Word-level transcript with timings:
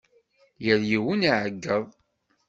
Yal 0.65 0.81
yiwen 0.89 1.27
iɛeggeḍ. 1.29 1.85